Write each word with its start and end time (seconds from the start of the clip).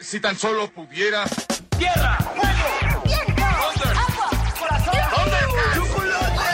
Si 0.00 0.20
tan 0.20 0.38
solo 0.38 0.70
pudiera. 0.70 1.24
¡Tierra! 1.76 2.16
¡Fuego! 2.18 3.02
¡Viento! 3.04 3.42
¡Agua! 3.44 4.30
¡Corazón! 4.58 4.94
¡Chocolate! 5.74 6.44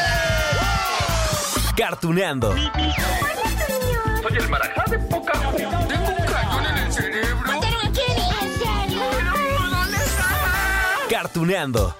Cartuneando. 1.76 2.54
Soy 2.54 4.36
el 4.38 4.48
marajá 4.48 4.84
de 4.90 4.98
poca 4.98 5.32
Tengo 5.32 6.08
un 6.08 6.26
cañón 6.26 6.66
en 6.66 6.76
el 6.78 6.92
cerebro. 6.92 7.46
¿Mataron 7.46 7.86
a 7.86 7.92
Kenny? 7.92 8.28
¿En 8.40 8.58
serio? 8.58 9.02
¿Dónde 9.70 9.96
está? 9.98 10.26
Cartuneando. 11.10 11.94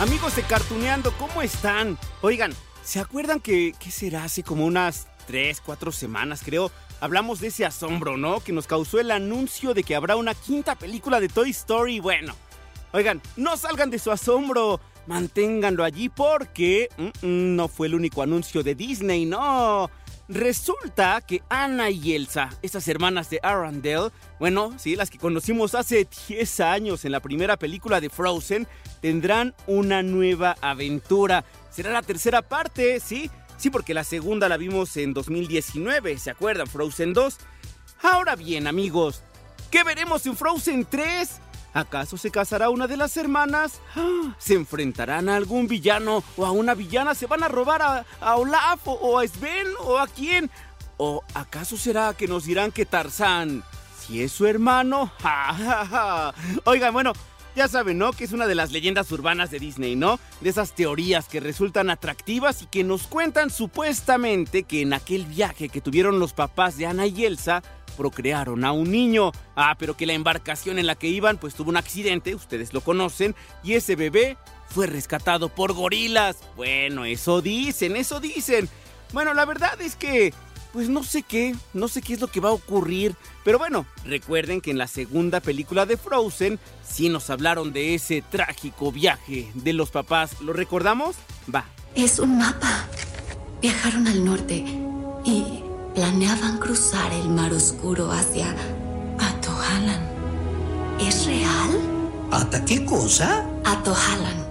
Amigos 0.00 0.36
de 0.36 0.42
Cartuneando, 0.42 1.12
¿cómo 1.12 1.40
están? 1.42 1.98
Oigan, 2.20 2.52
¿se 2.86 3.00
acuerdan 3.00 3.40
que, 3.40 3.74
qué 3.80 3.90
será? 3.90 4.24
Hace 4.24 4.44
como 4.44 4.64
unas 4.64 5.08
3, 5.26 5.60
4 5.60 5.90
semanas, 5.90 6.42
creo, 6.44 6.70
hablamos 7.00 7.40
de 7.40 7.48
ese 7.48 7.66
asombro, 7.66 8.16
¿no? 8.16 8.38
Que 8.40 8.52
nos 8.52 8.68
causó 8.68 9.00
el 9.00 9.10
anuncio 9.10 9.74
de 9.74 9.82
que 9.82 9.96
habrá 9.96 10.14
una 10.14 10.34
quinta 10.34 10.76
película 10.76 11.18
de 11.18 11.28
Toy 11.28 11.50
Story. 11.50 11.98
Bueno, 11.98 12.34
oigan, 12.92 13.20
no 13.36 13.56
salgan 13.56 13.90
de 13.90 13.98
su 13.98 14.12
asombro. 14.12 14.80
Manténganlo 15.08 15.84
allí 15.84 16.08
porque 16.08 16.88
mm, 16.96 17.26
mm, 17.26 17.56
no 17.56 17.68
fue 17.68 17.88
el 17.88 17.94
único 17.94 18.22
anuncio 18.22 18.62
de 18.62 18.74
Disney, 18.74 19.24
no. 19.24 19.90
Resulta 20.28 21.20
que 21.20 21.42
Anna 21.48 21.88
y 21.90 22.14
Elsa, 22.14 22.50
esas 22.60 22.88
hermanas 22.88 23.30
de 23.30 23.38
Arundel, 23.44 24.10
bueno, 24.40 24.74
sí, 24.76 24.96
las 24.96 25.08
que 25.08 25.18
conocimos 25.18 25.76
hace 25.76 26.08
10 26.28 26.60
años 26.60 27.04
en 27.04 27.12
la 27.12 27.20
primera 27.20 27.56
película 27.56 28.00
de 28.00 28.10
Frozen, 28.10 28.66
tendrán 29.00 29.54
una 29.68 30.02
nueva 30.02 30.56
aventura. 30.60 31.44
Será 31.70 31.90
la 31.90 32.02
tercera 32.02 32.42
parte, 32.42 32.98
¿sí? 32.98 33.30
Sí, 33.56 33.70
porque 33.70 33.94
la 33.94 34.02
segunda 34.02 34.48
la 34.48 34.56
vimos 34.56 34.96
en 34.96 35.14
2019, 35.14 36.18
¿se 36.18 36.30
acuerdan? 36.30 36.66
Frozen 36.66 37.12
2. 37.12 37.36
Ahora 38.02 38.34
bien, 38.34 38.66
amigos, 38.66 39.22
¿qué 39.70 39.84
veremos 39.84 40.26
en 40.26 40.36
Frozen 40.36 40.86
3? 40.86 41.40
¿Acaso 41.76 42.16
se 42.16 42.30
casará 42.30 42.70
una 42.70 42.86
de 42.86 42.96
las 42.96 43.18
hermanas? 43.18 43.82
¡Ah! 43.94 44.34
¿Se 44.38 44.54
enfrentarán 44.54 45.28
a 45.28 45.36
algún 45.36 45.68
villano 45.68 46.24
o 46.34 46.46
a 46.46 46.50
una 46.50 46.74
villana? 46.74 47.14
¿Se 47.14 47.26
van 47.26 47.42
a 47.42 47.48
robar 47.48 47.82
a, 47.82 48.36
Olaf 48.36 48.80
o, 48.86 49.18
a 49.18 49.28
Sven 49.28 49.66
o 49.80 49.98
a 49.98 50.06
quién? 50.06 50.50
¿O 50.96 51.22
acaso 51.34 51.76
será 51.76 52.14
que 52.14 52.28
nos 52.28 52.46
dirán 52.46 52.72
que 52.72 52.86
Tarzán, 52.86 53.62
si 54.00 54.22
es 54.22 54.32
su 54.32 54.46
hermano? 54.46 55.12
Oigan, 56.64 56.94
bueno, 56.94 57.12
ya 57.54 57.68
saben, 57.68 57.98
¿no? 57.98 58.12
Que 58.12 58.24
es 58.24 58.32
una 58.32 58.46
de 58.46 58.54
las 58.54 58.72
leyendas 58.72 59.12
urbanas 59.12 59.50
de 59.50 59.58
Disney, 59.58 59.96
¿no? 59.96 60.18
De 60.40 60.48
esas 60.48 60.72
teorías 60.72 61.28
que 61.28 61.40
resultan 61.40 61.90
atractivas 61.90 62.62
y 62.62 62.66
que 62.66 62.84
nos 62.84 63.06
cuentan 63.06 63.50
supuestamente 63.50 64.62
que 64.62 64.80
en 64.80 64.94
aquel 64.94 65.26
viaje 65.26 65.68
que 65.68 65.82
tuvieron 65.82 66.20
los 66.20 66.32
papás 66.32 66.78
de 66.78 66.86
Ana 66.86 67.04
y 67.04 67.26
Elsa, 67.26 67.62
procrearon 67.96 68.64
a 68.64 68.72
un 68.72 68.90
niño. 68.90 69.32
Ah, 69.54 69.76
pero 69.78 69.96
que 69.96 70.06
la 70.06 70.12
embarcación 70.12 70.78
en 70.78 70.86
la 70.86 70.94
que 70.94 71.08
iban 71.08 71.38
pues 71.38 71.54
tuvo 71.54 71.70
un 71.70 71.76
accidente, 71.76 72.34
ustedes 72.34 72.72
lo 72.72 72.80
conocen, 72.80 73.34
y 73.62 73.74
ese 73.74 73.96
bebé 73.96 74.36
fue 74.68 74.86
rescatado 74.86 75.48
por 75.48 75.72
gorilas. 75.72 76.36
Bueno, 76.56 77.04
eso 77.04 77.40
dicen, 77.40 77.96
eso 77.96 78.20
dicen. 78.20 78.68
Bueno, 79.12 79.34
la 79.34 79.44
verdad 79.44 79.80
es 79.80 79.96
que 79.96 80.32
pues 80.72 80.90
no 80.90 81.02
sé 81.04 81.22
qué, 81.22 81.56
no 81.72 81.88
sé 81.88 82.02
qué 82.02 82.12
es 82.12 82.20
lo 82.20 82.26
que 82.26 82.40
va 82.40 82.50
a 82.50 82.52
ocurrir. 82.52 83.14
Pero 83.44 83.58
bueno, 83.58 83.86
recuerden 84.04 84.60
que 84.60 84.70
en 84.70 84.76
la 84.76 84.86
segunda 84.86 85.40
película 85.40 85.86
de 85.86 85.96
Frozen 85.96 86.58
sí 86.86 87.08
nos 87.08 87.30
hablaron 87.30 87.72
de 87.72 87.94
ese 87.94 88.20
trágico 88.20 88.92
viaje 88.92 89.50
de 89.54 89.72
los 89.72 89.90
papás. 89.90 90.38
¿Lo 90.42 90.52
recordamos? 90.52 91.16
Va. 91.52 91.64
Es 91.94 92.18
un 92.18 92.36
mapa. 92.36 92.86
Viajaron 93.62 94.06
al 94.06 94.22
norte 94.22 94.66
y 95.24 95.62
planeaban 95.96 96.58
cruzar 96.58 97.10
el 97.14 97.30
mar 97.30 97.54
oscuro 97.54 98.12
hacia 98.12 98.54
Atohalan. 99.18 100.06
¿Es 101.00 101.24
real? 101.24 101.70
¿Hasta 102.30 102.62
qué 102.66 102.84
cosa? 102.84 103.48
Atohalan 103.64 104.46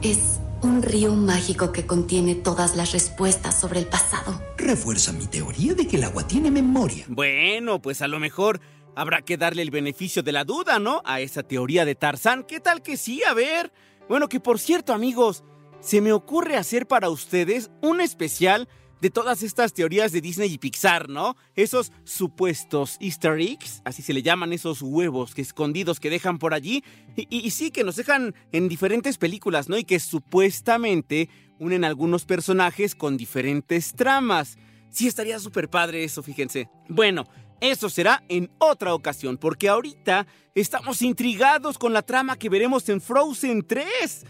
es 0.00 0.40
un 0.62 0.82
río 0.82 1.12
mágico 1.14 1.72
que 1.72 1.86
contiene 1.86 2.34
todas 2.34 2.74
las 2.74 2.92
respuestas 2.92 3.60
sobre 3.60 3.80
el 3.80 3.86
pasado. 3.86 4.40
Refuerza 4.56 5.12
mi 5.12 5.26
teoría 5.26 5.74
de 5.74 5.86
que 5.86 5.98
el 5.98 6.04
agua 6.04 6.26
tiene 6.26 6.50
memoria. 6.50 7.04
Bueno, 7.08 7.82
pues 7.82 8.00
a 8.00 8.08
lo 8.08 8.18
mejor 8.18 8.58
habrá 8.96 9.20
que 9.20 9.36
darle 9.36 9.60
el 9.60 9.70
beneficio 9.70 10.22
de 10.22 10.32
la 10.32 10.44
duda, 10.44 10.78
¿no? 10.78 11.02
A 11.04 11.20
esa 11.20 11.42
teoría 11.42 11.84
de 11.84 11.96
Tarzán. 11.96 12.44
¿Qué 12.44 12.60
tal 12.60 12.80
que 12.80 12.96
sí? 12.96 13.22
A 13.28 13.34
ver. 13.34 13.72
Bueno, 14.08 14.30
que 14.30 14.40
por 14.40 14.58
cierto, 14.58 14.94
amigos, 14.94 15.44
se 15.80 16.00
me 16.00 16.12
ocurre 16.12 16.56
hacer 16.56 16.88
para 16.88 17.10
ustedes 17.10 17.70
un 17.82 18.00
especial 18.00 18.70
de 19.00 19.10
todas 19.10 19.42
estas 19.42 19.72
teorías 19.72 20.12
de 20.12 20.20
Disney 20.20 20.52
y 20.52 20.58
Pixar, 20.58 21.08
¿no? 21.08 21.36
Esos 21.54 21.92
supuestos 22.04 22.96
easter 23.00 23.38
eggs, 23.40 23.80
así 23.84 24.02
se 24.02 24.12
le 24.12 24.22
llaman 24.22 24.52
esos 24.52 24.82
huevos 24.82 25.34
que 25.34 25.42
escondidos 25.42 26.00
que 26.00 26.10
dejan 26.10 26.38
por 26.38 26.54
allí, 26.54 26.82
y, 27.16 27.26
y- 27.30 27.50
sí, 27.50 27.70
que 27.70 27.84
nos 27.84 27.96
dejan 27.96 28.34
en 28.52 28.68
diferentes 28.68 29.18
películas, 29.18 29.68
¿no? 29.68 29.78
Y 29.78 29.84
que 29.84 29.98
supuestamente 30.00 31.28
unen 31.58 31.84
algunos 31.84 32.24
personajes 32.24 32.94
con 32.94 33.16
diferentes 33.16 33.92
tramas. 33.94 34.56
Sí, 34.90 35.06
estaría 35.06 35.38
súper 35.38 35.68
padre 35.68 36.04
eso, 36.04 36.22
fíjense. 36.22 36.68
Bueno, 36.88 37.24
eso 37.60 37.90
será 37.90 38.22
en 38.28 38.50
otra 38.58 38.94
ocasión, 38.94 39.36
porque 39.36 39.68
ahorita 39.68 40.26
estamos 40.54 41.02
intrigados 41.02 41.76
con 41.78 41.92
la 41.92 42.02
trama 42.02 42.36
que 42.36 42.48
veremos 42.48 42.88
en 42.88 43.00
Frozen 43.00 43.66
3. 43.66 44.24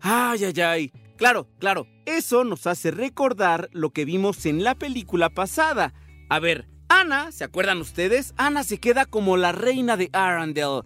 Ay, 0.00 0.44
ay, 0.44 0.60
ay. 0.62 0.92
Claro, 1.20 1.50
claro, 1.58 1.86
eso 2.06 2.44
nos 2.44 2.66
hace 2.66 2.90
recordar 2.90 3.68
lo 3.72 3.90
que 3.90 4.06
vimos 4.06 4.46
en 4.46 4.64
la 4.64 4.74
película 4.74 5.28
pasada. 5.28 5.92
A 6.30 6.38
ver, 6.38 6.66
Ana, 6.88 7.30
¿se 7.30 7.44
acuerdan 7.44 7.76
ustedes? 7.76 8.32
Ana 8.38 8.64
se 8.64 8.78
queda 8.78 9.04
como 9.04 9.36
la 9.36 9.52
reina 9.52 9.98
de 9.98 10.08
Arundel. 10.14 10.80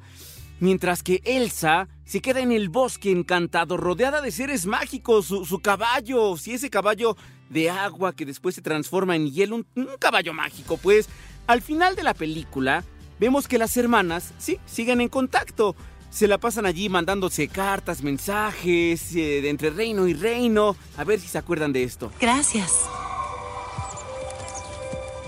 Mientras 0.59 1.05
que 1.05 1.21
Elsa 1.25 1.87
se 2.05 2.21
queda 2.21 2.41
en 2.41 2.51
el 2.51 2.69
bosque 2.69 3.13
encantado, 3.13 3.77
rodeada 3.77 4.21
de 4.23 4.33
seres 4.33 4.67
mágicos, 4.67 5.27
su, 5.27 5.45
su 5.45 5.61
caballo, 5.61 6.37
si 6.37 6.55
ese 6.55 6.69
caballo 6.69 7.17
de 7.49 7.71
agua 7.71 8.13
que 8.13 8.27
después 8.27 8.57
se 8.57 8.61
transforma 8.61 9.15
en 9.15 9.31
hielo, 9.31 9.55
un, 9.55 9.67
un 9.77 9.87
caballo 10.01 10.33
mágico, 10.33 10.79
pues 10.79 11.09
al 11.47 11.63
final 11.63 11.95
de 11.95 12.03
la 12.03 12.15
película 12.15 12.83
vemos 13.21 13.47
que 13.47 13.57
las 13.57 13.77
hermanas, 13.77 14.35
sí, 14.39 14.59
siguen 14.67 15.01
en 15.01 15.11
contacto. 15.11 15.77
Se 16.15 16.29
la 16.29 16.39
pasan 16.39 16.65
allí 16.65 16.89
mandándose 16.89 17.49
cartas, 17.49 18.05
mensajes, 18.05 19.17
eh, 19.17 19.41
de 19.43 19.49
entre 19.49 19.71
reino 19.71 20.07
y 20.07 20.15
reino. 20.15 20.77
A 20.97 21.03
ver 21.03 21.19
si 21.19 21.27
se 21.27 21.39
acuerdan 21.39 21.73
de 21.73 21.83
esto. 21.83 22.13
Gracias. 22.21 22.73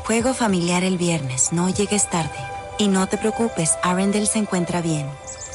Juego 0.04 0.32
familiar 0.32 0.84
el 0.84 0.97
viernes, 0.97 1.52
no 1.52 1.69
llegues 1.74 2.08
tarde. 2.08 2.38
Y 2.78 2.86
no 2.86 3.08
te 3.08 3.19
preocupes, 3.19 3.72
Arendelle 3.82 4.26
se 4.26 4.38
encuentra 4.38 4.80
bien. 4.80 5.10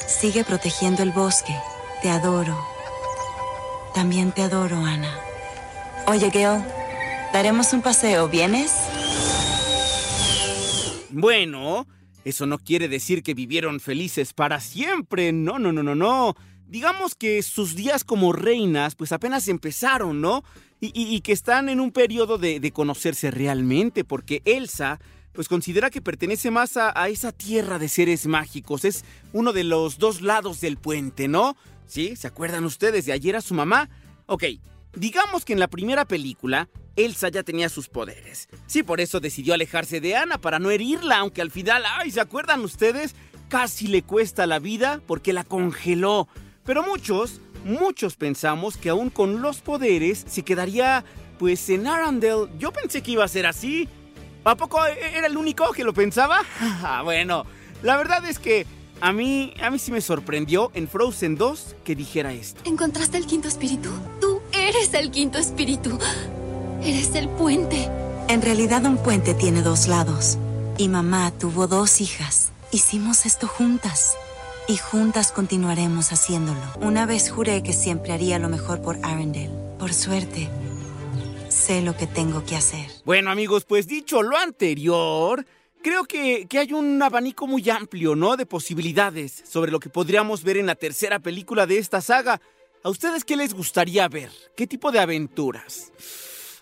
Sigue 0.06 0.44
protegiendo 0.44 1.02
el 1.02 1.12
bosque. 1.12 1.56
Te 2.02 2.10
adoro. 2.10 2.54
También 3.94 4.32
te 4.32 4.42
adoro, 4.42 4.76
Ana. 4.84 5.18
Oye, 6.08 6.28
Gail, 6.28 6.62
daremos 7.32 7.72
un 7.72 7.80
paseo, 7.80 8.28
¿vienes? 8.28 8.70
Bueno, 11.08 11.86
eso 12.24 12.46
no 12.46 12.58
quiere 12.58 12.88
decir 12.88 13.22
que 13.22 13.34
vivieron 13.34 13.80
felices 13.80 14.32
para 14.32 14.60
siempre. 14.60 15.32
No, 15.32 15.58
no, 15.58 15.72
no, 15.72 15.82
no, 15.82 15.94
no. 15.94 16.34
Digamos 16.68 17.14
que 17.14 17.42
sus 17.42 17.74
días 17.74 18.04
como 18.04 18.32
reinas 18.32 18.94
pues 18.94 19.12
apenas 19.12 19.48
empezaron, 19.48 20.20
¿no? 20.20 20.44
Y, 20.80 21.20
que 21.20 21.30
están 21.30 21.68
en 21.68 21.78
un 21.78 21.92
periodo 21.92 22.38
de, 22.38 22.58
de 22.58 22.72
conocerse 22.72 23.30
realmente, 23.30 24.02
porque 24.02 24.42
Elsa 24.44 24.98
pues 25.32 25.46
considera 25.46 25.90
que 25.90 26.02
pertenece 26.02 26.50
más 26.50 26.76
a, 26.76 26.92
a 27.00 27.08
esa 27.08 27.30
tierra 27.30 27.78
de 27.78 27.88
seres 27.88 28.26
mágicos. 28.26 28.84
Es 28.84 29.04
uno 29.32 29.52
de 29.52 29.62
los 29.62 29.98
dos 29.98 30.22
lados 30.22 30.60
del 30.60 30.78
puente, 30.78 31.28
¿no? 31.28 31.56
¿Sí? 31.86 32.16
¿Se 32.16 32.26
acuerdan 32.26 32.64
ustedes 32.64 33.06
de 33.06 33.12
ayer 33.12 33.36
a 33.36 33.40
su 33.40 33.54
mamá? 33.54 33.90
Ok, 34.26 34.44
digamos 34.94 35.44
que 35.44 35.52
en 35.52 35.60
la 35.60 35.68
primera 35.68 36.04
película, 36.04 36.68
Elsa 36.96 37.28
ya 37.28 37.42
tenía 37.42 37.68
sus 37.68 37.88
poderes. 37.88 38.48
Sí, 38.66 38.82
por 38.82 39.00
eso 39.00 39.20
decidió 39.20 39.54
alejarse 39.54 40.00
de 40.00 40.16
Ana 40.16 40.38
para 40.38 40.58
no 40.58 40.70
herirla, 40.70 41.18
aunque 41.18 41.42
al 41.42 41.50
final, 41.50 41.82
ay, 41.86 42.10
¿se 42.10 42.20
acuerdan 42.20 42.60
ustedes? 42.60 43.14
Casi 43.48 43.86
le 43.86 44.02
cuesta 44.02 44.46
la 44.46 44.58
vida 44.58 45.00
porque 45.06 45.32
la 45.32 45.44
congeló. 45.44 46.28
Pero 46.64 46.82
muchos, 46.82 47.40
muchos 47.64 48.16
pensamos 48.16 48.76
que 48.76 48.90
aún 48.90 49.10
con 49.10 49.42
los 49.42 49.60
poderes 49.60 50.24
se 50.28 50.42
quedaría, 50.42 51.04
pues, 51.38 51.68
en 51.70 51.86
Arundel. 51.86 52.48
Yo 52.58 52.72
pensé 52.72 53.02
que 53.02 53.12
iba 53.12 53.24
a 53.24 53.28
ser 53.28 53.46
así. 53.46 53.88
¿A 54.44 54.56
poco 54.56 54.84
era 54.84 55.26
el 55.26 55.36
único 55.36 55.72
que 55.72 55.84
lo 55.84 55.92
pensaba? 55.92 56.40
Ah, 56.84 57.02
bueno, 57.02 57.44
la 57.82 57.96
verdad 57.96 58.24
es 58.26 58.38
que 58.38 58.66
a 59.00 59.12
mí, 59.12 59.52
a 59.60 59.70
mí 59.70 59.78
sí 59.78 59.90
me 59.90 60.00
sorprendió 60.00 60.70
en 60.74 60.88
Frozen 60.88 61.36
2 61.36 61.76
que 61.84 61.96
dijera 61.96 62.32
esto. 62.32 62.60
¿Encontraste 62.64 63.18
el 63.18 63.26
quinto 63.26 63.48
espíritu? 63.48 63.90
Tú 64.20 64.31
eres 64.68 64.94
el 64.94 65.10
quinto 65.10 65.38
espíritu. 65.38 65.98
Eres 66.82 67.14
el 67.14 67.28
puente. 67.28 67.88
En 68.28 68.42
realidad 68.42 68.84
un 68.84 68.96
puente 68.96 69.34
tiene 69.34 69.62
dos 69.62 69.88
lados. 69.88 70.38
Y 70.78 70.88
mamá 70.88 71.32
tuvo 71.38 71.66
dos 71.66 72.00
hijas. 72.00 72.52
Hicimos 72.70 73.26
esto 73.26 73.46
juntas. 73.46 74.16
Y 74.68 74.76
juntas 74.76 75.32
continuaremos 75.32 76.12
haciéndolo. 76.12 76.60
Una 76.80 77.06
vez 77.06 77.30
juré 77.30 77.62
que 77.62 77.72
siempre 77.72 78.12
haría 78.12 78.38
lo 78.38 78.48
mejor 78.48 78.80
por 78.80 78.98
Arendelle. 79.02 79.50
Por 79.78 79.92
suerte, 79.92 80.48
Sé 81.52 81.82
lo 81.82 81.94
que 81.94 82.06
tengo 82.06 82.44
que 82.44 82.56
hacer. 82.56 82.90
Bueno 83.04 83.30
amigos, 83.30 83.66
pues 83.66 83.86
dicho 83.86 84.22
lo 84.22 84.38
anterior, 84.38 85.44
creo 85.82 86.04
que, 86.04 86.46
que, 86.48 86.58
hay 86.58 86.72
un 86.72 87.00
abanico 87.02 87.46
muy 87.46 87.68
amplio, 87.68 88.16
¿no? 88.16 88.36
De 88.38 88.46
posibilidades 88.46 89.44
sobre 89.46 89.70
lo 89.70 89.78
que 89.78 89.90
podríamos 89.90 90.42
ver 90.44 90.56
en 90.56 90.66
la 90.66 90.74
tercera 90.74 91.18
película 91.18 91.66
de 91.66 91.76
esta 91.76 92.00
saga. 92.00 92.40
¿A 92.84 92.90
ustedes 92.90 93.24
qué 93.24 93.36
les 93.36 93.54
gustaría 93.54 94.08
ver? 94.08 94.30
¿Qué 94.56 94.66
tipo 94.66 94.90
de 94.90 94.98
aventuras? 94.98 95.92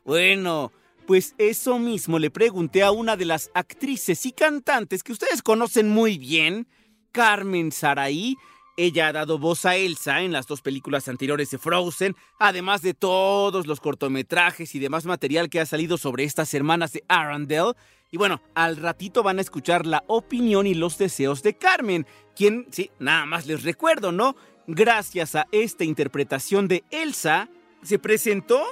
Bueno, 0.04 0.70
pues 1.06 1.34
eso 1.38 1.78
mismo 1.78 2.18
le 2.18 2.30
pregunté 2.30 2.82
a 2.82 2.90
una 2.90 3.16
de 3.16 3.24
las 3.24 3.50
actrices 3.54 4.26
y 4.26 4.32
cantantes 4.32 5.02
que 5.02 5.12
ustedes 5.12 5.40
conocen 5.40 5.88
muy 5.88 6.18
bien, 6.18 6.66
Carmen 7.10 7.72
Saraí. 7.72 8.36
Ella 8.76 9.08
ha 9.08 9.12
dado 9.12 9.38
voz 9.38 9.64
a 9.64 9.76
Elsa 9.76 10.20
en 10.20 10.32
las 10.32 10.46
dos 10.46 10.60
películas 10.60 11.08
anteriores 11.08 11.50
de 11.52 11.58
Frozen, 11.58 12.14
además 12.38 12.82
de 12.82 12.92
todos 12.92 13.66
los 13.66 13.80
cortometrajes 13.80 14.74
y 14.74 14.78
demás 14.78 15.06
material 15.06 15.48
que 15.48 15.60
ha 15.60 15.66
salido 15.66 15.96
sobre 15.96 16.24
estas 16.24 16.52
hermanas 16.52 16.92
de 16.92 17.02
Arundel. 17.08 17.72
Y 18.10 18.18
bueno, 18.18 18.42
al 18.54 18.76
ratito 18.76 19.22
van 19.22 19.38
a 19.38 19.42
escuchar 19.42 19.86
la 19.86 20.04
opinión 20.06 20.66
y 20.66 20.74
los 20.74 20.98
deseos 20.98 21.42
de 21.42 21.54
Carmen, 21.54 22.06
quien, 22.36 22.66
sí, 22.70 22.90
nada 22.98 23.24
más 23.24 23.46
les 23.46 23.62
recuerdo, 23.62 24.12
¿no? 24.12 24.36
Gracias 24.72 25.34
a 25.34 25.48
esta 25.50 25.82
interpretación 25.82 26.68
de 26.68 26.84
Elsa, 26.92 27.48
se 27.82 27.98
presentó 27.98 28.62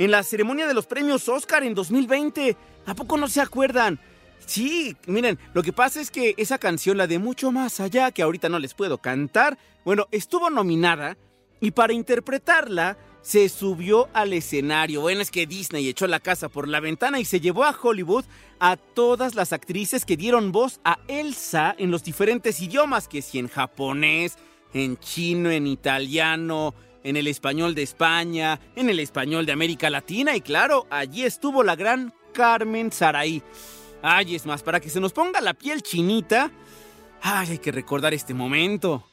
en 0.00 0.10
la 0.10 0.24
ceremonia 0.24 0.66
de 0.66 0.74
los 0.74 0.86
premios 0.86 1.28
Oscar 1.28 1.62
en 1.62 1.74
2020. 1.74 2.56
¿A 2.86 2.94
poco 2.96 3.16
no 3.16 3.28
se 3.28 3.40
acuerdan? 3.40 4.00
Sí, 4.46 4.96
miren, 5.06 5.38
lo 5.52 5.62
que 5.62 5.72
pasa 5.72 6.00
es 6.00 6.10
que 6.10 6.34
esa 6.38 6.58
canción, 6.58 6.96
la 6.96 7.06
de 7.06 7.20
Mucho 7.20 7.52
Más 7.52 7.78
Allá, 7.78 8.10
que 8.10 8.22
ahorita 8.22 8.48
no 8.48 8.58
les 8.58 8.74
puedo 8.74 8.98
cantar, 8.98 9.56
bueno, 9.84 10.08
estuvo 10.10 10.50
nominada 10.50 11.16
y 11.60 11.70
para 11.70 11.92
interpretarla 11.92 12.98
se 13.22 13.48
subió 13.48 14.08
al 14.12 14.32
escenario. 14.32 15.02
Bueno, 15.02 15.20
es 15.20 15.30
que 15.30 15.46
Disney 15.46 15.88
echó 15.88 16.08
la 16.08 16.18
casa 16.18 16.48
por 16.48 16.66
la 16.66 16.80
ventana 16.80 17.20
y 17.20 17.24
se 17.24 17.38
llevó 17.38 17.62
a 17.62 17.78
Hollywood 17.80 18.24
a 18.58 18.76
todas 18.76 19.36
las 19.36 19.52
actrices 19.52 20.04
que 20.04 20.16
dieron 20.16 20.50
voz 20.50 20.80
a 20.82 20.98
Elsa 21.06 21.76
en 21.78 21.92
los 21.92 22.02
diferentes 22.02 22.60
idiomas, 22.60 23.06
que 23.06 23.22
si 23.22 23.38
en 23.38 23.46
japonés, 23.46 24.36
en 24.74 24.98
chino, 24.98 25.50
en 25.50 25.66
italiano, 25.66 26.74
en 27.02 27.16
el 27.16 27.28
español 27.28 27.74
de 27.74 27.82
España, 27.82 28.60
en 28.76 28.90
el 28.90 29.00
español 29.00 29.46
de 29.46 29.52
América 29.52 29.88
Latina 29.88 30.36
y 30.36 30.40
claro, 30.40 30.86
allí 30.90 31.24
estuvo 31.24 31.62
la 31.62 31.76
gran 31.76 32.12
Carmen 32.32 32.92
Saraí. 32.92 33.42
Ay, 34.02 34.34
es 34.34 34.44
más, 34.44 34.62
para 34.62 34.80
que 34.80 34.90
se 34.90 35.00
nos 35.00 35.12
ponga 35.12 35.40
la 35.40 35.54
piel 35.54 35.82
chinita, 35.82 36.50
ay, 37.22 37.52
hay 37.52 37.58
que 37.58 37.72
recordar 37.72 38.12
este 38.12 38.34
momento. 38.34 39.08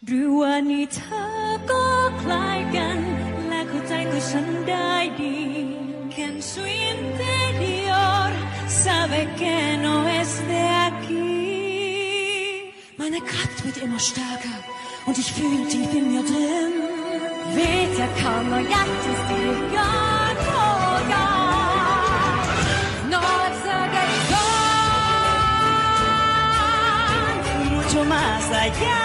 En 6.18 6.44
su 6.44 6.66
es 6.66 6.92
und 15.06 15.18
ich 15.18 15.32
fühle 15.34 15.68
tief 15.68 15.94
in 15.94 16.14
mir 16.14 16.24
drin. 16.24 16.92
Vet 17.56 18.00
jag 18.00 18.10
kan 18.18 18.54
och 18.54 18.62
hjärtestyrkan 18.62 20.36
vågar 20.46 21.72
Något 23.10 23.56
söker 23.64 24.10
Mucho 27.76 28.04
más 28.10 28.52
allá 28.52 29.02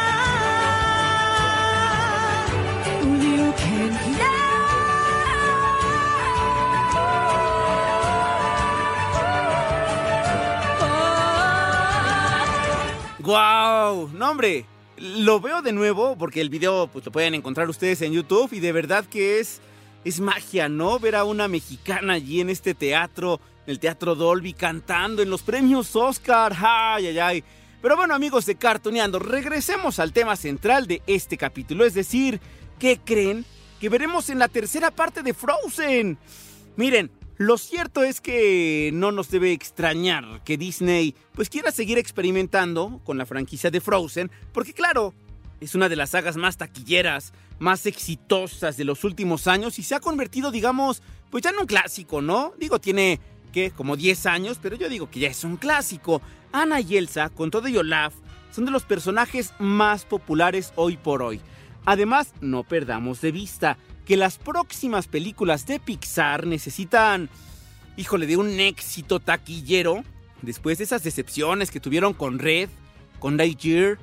You 3.22 3.52
can 3.52 3.92
oh. 10.81 10.87
¡Guau! 13.19 14.08
No, 14.14 14.26
hombre, 14.26 14.64
lo 14.96 15.40
veo 15.40 15.62
de 15.62 15.72
nuevo 15.72 16.16
porque 16.16 16.40
el 16.40 16.50
video 16.50 16.88
pues, 16.93 17.04
lo 17.04 17.12
pueden 17.12 17.34
encontrar 17.34 17.69
ustedes 17.69 18.02
en 18.02 18.12
YouTube 18.12 18.52
y 18.52 18.60
de 18.60 18.72
verdad 18.72 19.04
que 19.04 19.40
es, 19.40 19.60
es 20.04 20.20
magia, 20.20 20.69
¿no? 20.69 20.98
Ver 20.98 21.16
a 21.16 21.25
una 21.25 21.48
mexicana 21.48 22.14
allí 22.14 22.40
en 22.40 22.50
este 22.50 22.75
teatro, 22.75 23.40
el 23.66 23.78
Teatro 23.78 24.14
Dolby, 24.14 24.52
cantando 24.52 25.22
en 25.22 25.31
los 25.31 25.43
premios 25.43 25.94
Oscar. 25.96 26.54
¡Ay, 26.58 27.08
ay, 27.08 27.19
ay! 27.19 27.44
Pero 27.82 27.96
bueno, 27.96 28.14
amigos 28.14 28.46
de 28.46 28.56
Cartoneando, 28.56 29.19
regresemos 29.19 29.98
al 29.98 30.12
tema 30.12 30.37
central 30.37 30.87
de 30.87 31.02
este 31.06 31.37
capítulo, 31.37 31.84
es 31.84 31.94
decir, 31.94 32.40
¿qué 32.78 32.99
creen? 33.04 33.44
Que 33.81 33.88
veremos 33.88 34.31
en 34.31 34.38
la 34.38 34.49
tercera 34.49 34.90
parte 34.90 35.22
de 35.22 35.34
Frozen. 35.34 36.19
Miren, 36.76 37.10
lo 37.38 37.58
cierto 37.58 38.02
es 38.02 38.20
que 38.20 38.90
no 38.94 39.12
nos 39.12 39.30
debe 39.30 39.52
extrañar 39.52 40.42
que 40.44 40.56
Disney 40.56 41.14
pues 41.32 41.50
quiera 41.50 41.70
seguir 41.70 41.98
experimentando 41.98 43.00
con 43.04 43.18
la 43.18 43.26
franquicia 43.26 43.70
de 43.70 43.82
Frozen, 43.82 44.30
porque 44.52 44.72
claro, 44.72 45.12
es 45.60 45.74
una 45.74 45.90
de 45.90 45.96
las 45.96 46.10
sagas 46.10 46.36
más 46.36 46.56
taquilleras, 46.56 47.34
más 47.58 47.84
exitosas 47.84 48.78
de 48.78 48.84
los 48.84 49.04
últimos 49.04 49.46
años 49.46 49.78
y 49.78 49.82
se 49.82 49.94
ha 49.94 50.00
convertido, 50.00 50.50
digamos, 50.50 51.02
pues 51.30 51.44
ya 51.44 51.50
en 51.50 51.58
un 51.58 51.66
clásico, 51.66 52.22
¿no? 52.22 52.54
Digo, 52.58 52.78
tiene 52.78 53.20
que 53.52 53.70
como 53.70 53.96
10 53.96 54.26
años, 54.26 54.58
pero 54.60 54.76
yo 54.76 54.88
digo 54.88 55.10
que 55.10 55.20
ya 55.20 55.28
es 55.28 55.44
un 55.44 55.56
clásico. 55.56 56.22
Anna 56.52 56.80
y 56.80 56.96
Elsa, 56.96 57.28
con 57.28 57.50
todo 57.50 57.68
y 57.68 57.76
Olaf, 57.76 58.14
son 58.50 58.64
de 58.64 58.70
los 58.70 58.84
personajes 58.84 59.52
más 59.58 60.06
populares 60.06 60.72
hoy 60.76 60.96
por 60.96 61.22
hoy. 61.22 61.40
Además, 61.84 62.32
no 62.40 62.64
perdamos 62.64 63.20
de 63.20 63.32
vista 63.32 63.76
que 64.06 64.16
las 64.16 64.38
próximas 64.38 65.08
películas 65.08 65.66
de 65.66 65.80
Pixar 65.80 66.46
necesitan, 66.46 67.28
híjole, 67.96 68.26
de 68.26 68.36
un 68.36 68.60
éxito 68.60 69.20
taquillero 69.20 70.04
después 70.42 70.78
de 70.78 70.84
esas 70.84 71.02
decepciones 71.02 71.70
que 71.70 71.80
tuvieron 71.80 72.14
con 72.14 72.38
Red, 72.38 72.70
con 73.18 73.36
Lightyear. 73.36 73.98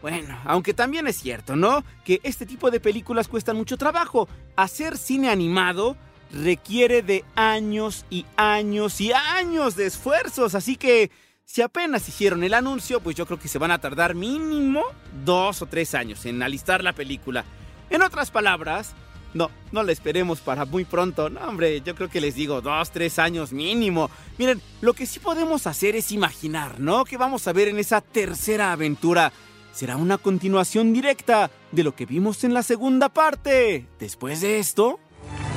Bueno, 0.00 0.38
aunque 0.44 0.74
también 0.74 1.08
es 1.08 1.16
cierto, 1.16 1.56
¿no? 1.56 1.84
Que 2.04 2.20
este 2.22 2.46
tipo 2.46 2.70
de 2.70 2.78
películas 2.78 3.26
cuestan 3.26 3.56
mucho 3.56 3.76
trabajo. 3.76 4.28
Hacer 4.54 4.96
cine 4.96 5.28
animado 5.28 5.96
requiere 6.32 7.02
de 7.02 7.24
años 7.34 8.04
y 8.10 8.26
años 8.36 9.00
y 9.00 9.12
años 9.12 9.74
de 9.74 9.86
esfuerzos, 9.86 10.54
así 10.54 10.76
que 10.76 11.10
si 11.44 11.62
apenas 11.62 12.06
hicieron 12.08 12.44
el 12.44 12.54
anuncio, 12.54 13.00
pues 13.00 13.16
yo 13.16 13.26
creo 13.26 13.38
que 13.38 13.48
se 13.48 13.58
van 13.58 13.70
a 13.70 13.78
tardar 13.78 14.14
mínimo 14.14 14.82
dos 15.24 15.62
o 15.62 15.66
tres 15.66 15.94
años 15.94 16.26
en 16.26 16.42
alistar 16.42 16.84
la 16.84 16.92
película. 16.92 17.44
En 17.90 18.02
otras 18.02 18.30
palabras, 18.30 18.94
no, 19.34 19.50
no 19.72 19.82
la 19.82 19.92
esperemos 19.92 20.40
para 20.40 20.64
muy 20.64 20.84
pronto. 20.84 21.30
No, 21.30 21.40
hombre, 21.40 21.80
yo 21.80 21.94
creo 21.94 22.08
que 22.08 22.20
les 22.20 22.34
digo 22.34 22.60
dos, 22.60 22.90
tres 22.90 23.18
años 23.18 23.52
mínimo. 23.52 24.10
Miren, 24.38 24.60
lo 24.80 24.94
que 24.94 25.06
sí 25.06 25.20
podemos 25.20 25.66
hacer 25.66 25.96
es 25.96 26.12
imaginar, 26.12 26.80
¿no? 26.80 27.04
Que 27.04 27.16
vamos 27.16 27.46
a 27.46 27.52
ver 27.52 27.68
en 27.68 27.78
esa 27.78 28.00
tercera 28.00 28.72
aventura. 28.72 29.32
Será 29.72 29.96
una 29.96 30.18
continuación 30.18 30.92
directa 30.92 31.50
de 31.70 31.84
lo 31.84 31.94
que 31.94 32.06
vimos 32.06 32.42
en 32.44 32.54
la 32.54 32.62
segunda 32.62 33.08
parte. 33.08 33.86
Después 33.98 34.40
de 34.40 34.58
esto... 34.58 34.98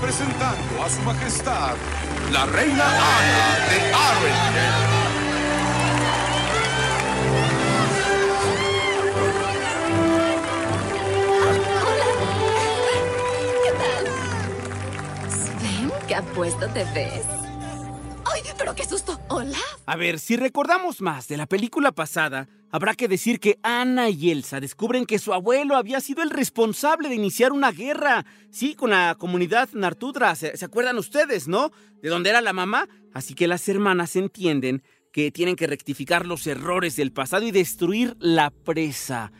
Presentando 0.01 0.83
a 0.83 0.89
su 0.89 1.01
majestad, 1.01 1.75
la 2.31 2.45
reina 2.47 2.85
Ana 2.85 3.55
de 3.69 3.93
Arendelle. 3.93 5.10
Apuesto 16.31 16.65
te 16.69 16.85
ves. 16.93 17.25
¡Ay, 18.23 18.41
pero 18.57 18.73
qué 18.73 18.85
susto! 18.85 19.19
¡Hola! 19.27 19.57
A 19.85 19.97
ver, 19.97 20.17
si 20.17 20.37
recordamos 20.37 21.01
más 21.01 21.27
de 21.27 21.35
la 21.35 21.45
película 21.45 21.91
pasada, 21.91 22.47
habrá 22.71 22.93
que 22.93 23.09
decir 23.09 23.41
que 23.41 23.59
Ana 23.63 24.09
y 24.09 24.31
Elsa 24.31 24.61
descubren 24.61 25.05
que 25.05 25.19
su 25.19 25.33
abuelo 25.33 25.75
había 25.75 25.99
sido 25.99 26.23
el 26.23 26.29
responsable 26.29 27.09
de 27.09 27.15
iniciar 27.15 27.51
una 27.51 27.73
guerra. 27.73 28.25
Sí, 28.49 28.75
con 28.75 28.91
la 28.91 29.17
comunidad 29.19 29.67
Nartudra. 29.73 30.33
¿Se, 30.35 30.55
¿se 30.55 30.63
acuerdan 30.63 30.97
ustedes, 30.97 31.49
no? 31.49 31.69
De 32.01 32.07
dónde 32.07 32.29
era 32.29 32.39
la 32.39 32.53
mamá. 32.53 32.87
Así 33.13 33.33
que 33.33 33.49
las 33.49 33.67
hermanas 33.67 34.15
entienden 34.15 34.83
que 35.11 35.31
tienen 35.31 35.57
que 35.57 35.67
rectificar 35.67 36.25
los 36.25 36.47
errores 36.47 36.95
del 36.95 37.11
pasado 37.11 37.45
y 37.45 37.51
destruir 37.51 38.15
la 38.19 38.51
presa. 38.51 39.33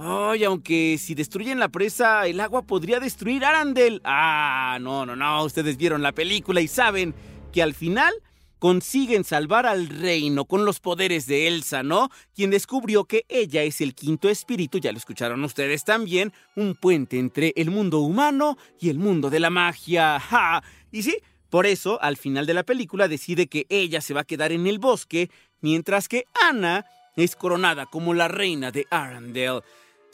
Ay, 0.00 0.44
aunque 0.44 0.96
si 0.96 1.16
destruyen 1.16 1.58
la 1.58 1.70
presa, 1.70 2.24
el 2.28 2.38
agua 2.38 2.62
podría 2.62 3.00
destruir 3.00 3.44
Arandel. 3.44 4.00
Ah, 4.04 4.78
no, 4.80 5.04
no, 5.04 5.16
no. 5.16 5.42
Ustedes 5.42 5.76
vieron 5.76 6.02
la 6.02 6.12
película 6.12 6.60
y 6.60 6.68
saben 6.68 7.16
que 7.52 7.64
al 7.64 7.74
final 7.74 8.14
consiguen 8.60 9.24
salvar 9.24 9.66
al 9.66 9.88
reino 9.88 10.44
con 10.44 10.64
los 10.64 10.78
poderes 10.78 11.26
de 11.26 11.48
Elsa, 11.48 11.82
¿no? 11.82 12.10
Quien 12.32 12.50
descubrió 12.50 13.06
que 13.06 13.24
ella 13.28 13.64
es 13.64 13.80
el 13.80 13.96
quinto 13.96 14.28
espíritu, 14.28 14.78
ya 14.78 14.92
lo 14.92 14.98
escucharon 14.98 15.42
ustedes 15.42 15.82
también, 15.82 16.32
un 16.54 16.76
puente 16.76 17.18
entre 17.18 17.52
el 17.56 17.72
mundo 17.72 17.98
humano 17.98 18.56
y 18.80 18.90
el 18.90 18.98
mundo 18.98 19.30
de 19.30 19.40
la 19.40 19.50
magia. 19.50 20.20
¡Ja! 20.20 20.62
Y 20.92 21.02
sí, 21.02 21.16
por 21.50 21.66
eso, 21.66 22.00
al 22.00 22.16
final 22.16 22.46
de 22.46 22.54
la 22.54 22.62
película 22.62 23.08
decide 23.08 23.48
que 23.48 23.66
ella 23.68 24.00
se 24.00 24.14
va 24.14 24.20
a 24.20 24.26
quedar 24.26 24.52
en 24.52 24.68
el 24.68 24.78
bosque, 24.78 25.28
mientras 25.60 26.06
que 26.06 26.24
Anna 26.48 26.86
es 27.16 27.34
coronada 27.34 27.86
como 27.86 28.14
la 28.14 28.28
reina 28.28 28.70
de 28.70 28.86
Arendelle. 28.90 29.62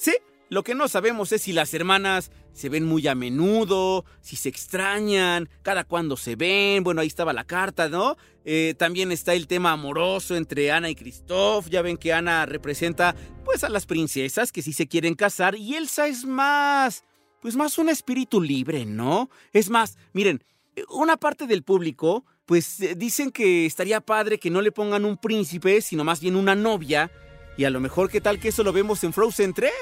Sí, 0.05 0.13
Lo 0.51 0.63
que 0.63 0.75
no 0.75 0.87
sabemos 0.87 1.33
es 1.33 1.41
si 1.41 1.55
las 1.55 1.73
hermanas 1.73 2.31
se 2.53 2.69
ven 2.69 2.85
muy 2.85 3.09
a 3.09 3.15
menudo, 3.15 4.05
si 4.21 4.37
se 4.37 4.51
extrañan, 4.51 5.49
cada 5.63 5.85
cuándo 5.85 6.19
se 6.19 6.37
ven. 6.37 6.85
Bueno, 6.85 7.01
ahí 7.01 7.07
estaba 7.07 7.33
la 7.33 7.45
carta, 7.45 7.89
¿no? 7.89 8.19
Eh, 8.45 8.75
también 8.77 9.11
está 9.11 9.33
el 9.33 9.47
tema 9.47 9.73
amoroso 9.73 10.37
entre 10.37 10.71
Ana 10.71 10.91
y 10.91 10.95
Christoph. 10.95 11.69
Ya 11.71 11.81
ven 11.81 11.97
que 11.97 12.13
Ana 12.13 12.45
representa, 12.45 13.17
pues, 13.47 13.65
a 13.65 13.71
las 13.71 13.87
princesas 13.87 14.53
que 14.53 14.61
sí 14.61 14.75
se 14.75 14.87
quieren 14.87 15.15
casar 15.15 15.55
y 15.55 15.75
Elsa 15.75 16.07
es 16.07 16.27
más, 16.27 17.03
pues, 17.41 17.57
más 17.57 17.79
un 17.79 17.89
espíritu 17.89 18.43
libre, 18.43 18.85
¿no? 18.85 19.31
Es 19.55 19.71
más, 19.71 19.97
miren, 20.13 20.45
una 20.91 21.17
parte 21.17 21.47
del 21.47 21.63
público, 21.63 22.27
pues, 22.45 22.79
eh, 22.81 22.95
dicen 22.95 23.31
que 23.31 23.65
estaría 23.65 24.03
padre 24.03 24.39
que 24.39 24.51
no 24.51 24.61
le 24.61 24.71
pongan 24.71 25.07
un 25.07 25.17
príncipe, 25.17 25.81
sino 25.81 26.05
más 26.05 26.21
bien 26.21 26.37
una 26.37 26.55
novia. 26.55 27.11
Y 27.57 27.65
a 27.65 27.71
lo 27.71 27.81
mejor, 27.81 28.11
¿qué 28.11 28.21
tal 28.21 28.41
que 28.41 28.49
eso 28.49 28.65
lo 28.65 28.73
vemos 28.73 29.05
en 29.05 29.13
Frozen 29.13 29.55
3? 29.55 29.73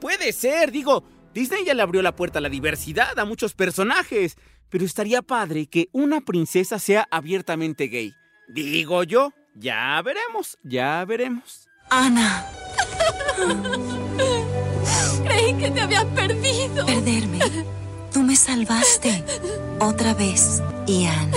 Puede 0.00 0.32
ser, 0.32 0.70
digo, 0.70 1.04
Disney 1.34 1.64
ya 1.64 1.74
le 1.74 1.82
abrió 1.82 2.00
la 2.02 2.16
puerta 2.16 2.38
a 2.38 2.42
la 2.42 2.48
diversidad, 2.48 3.18
a 3.18 3.24
muchos 3.24 3.54
personajes, 3.54 4.36
pero 4.70 4.84
estaría 4.84 5.22
padre 5.22 5.66
que 5.66 5.88
una 5.92 6.20
princesa 6.20 6.78
sea 6.78 7.06
abiertamente 7.10 7.88
gay. 7.88 8.14
Digo 8.48 9.02
yo, 9.04 9.32
ya 9.54 10.00
veremos, 10.02 10.58
ya 10.62 11.04
veremos. 11.04 11.68
Ana. 11.90 12.46
Creí 15.24 15.54
que 15.54 15.70
te 15.70 15.80
había 15.80 16.04
perdido. 16.14 16.86
Perderme. 16.86 17.38
Tú 18.12 18.22
me 18.22 18.36
salvaste. 18.36 19.22
Otra 19.80 20.14
vez. 20.14 20.62
Y 20.86 21.06
Ana. 21.06 21.36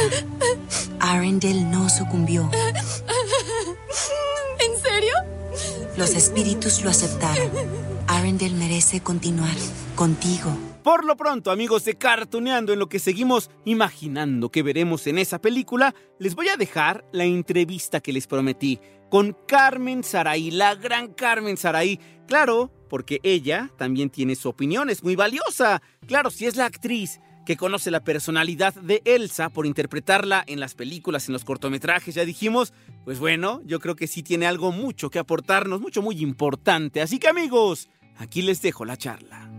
Arendelle 0.99 1.63
no 1.65 1.89
sucumbió. 1.89 2.49
Los 6.01 6.15
espíritus 6.15 6.83
lo 6.83 6.89
aceptaron. 6.89 7.51
Arendelle 8.07 8.55
merece 8.55 9.01
continuar 9.01 9.55
contigo. 9.93 10.51
Por 10.83 11.05
lo 11.05 11.15
pronto, 11.15 11.51
amigos 11.51 11.85
de 11.85 11.93
Cartoneando, 11.93 12.73
en 12.73 12.79
lo 12.79 12.89
que 12.89 12.97
seguimos 12.97 13.51
imaginando 13.65 14.49
que 14.49 14.63
veremos 14.63 15.05
en 15.05 15.19
esa 15.19 15.39
película, 15.39 15.93
les 16.17 16.33
voy 16.33 16.47
a 16.49 16.57
dejar 16.57 17.05
la 17.11 17.25
entrevista 17.25 17.99
que 17.99 18.13
les 18.13 18.25
prometí 18.25 18.79
con 19.11 19.37
Carmen 19.47 20.03
Saraí, 20.03 20.49
la 20.49 20.73
gran 20.73 21.13
Carmen 21.13 21.55
Saraí. 21.55 21.99
Claro, 22.27 22.71
porque 22.89 23.19
ella 23.21 23.69
también 23.77 24.09
tiene 24.09 24.33
su 24.33 24.49
opinión, 24.49 24.89
es 24.89 25.03
muy 25.03 25.15
valiosa. 25.15 25.83
Claro, 26.07 26.31
si 26.31 26.47
es 26.47 26.55
la 26.55 26.65
actriz 26.65 27.19
que 27.51 27.57
conoce 27.57 27.91
la 27.91 27.99
personalidad 27.99 28.73
de 28.75 29.01
Elsa 29.03 29.49
por 29.49 29.65
interpretarla 29.65 30.41
en 30.47 30.61
las 30.61 30.73
películas, 30.73 31.27
en 31.27 31.33
los 31.33 31.43
cortometrajes, 31.43 32.15
ya 32.15 32.23
dijimos, 32.23 32.71
pues 33.03 33.19
bueno, 33.19 33.61
yo 33.65 33.81
creo 33.81 33.97
que 33.97 34.07
sí 34.07 34.23
tiene 34.23 34.47
algo 34.47 34.71
mucho 34.71 35.09
que 35.09 35.19
aportarnos, 35.19 35.81
mucho 35.81 36.01
muy 36.01 36.21
importante. 36.21 37.01
Así 37.01 37.19
que 37.19 37.27
amigos, 37.27 37.89
aquí 38.15 38.41
les 38.41 38.61
dejo 38.61 38.85
la 38.85 38.95
charla. 38.95 39.49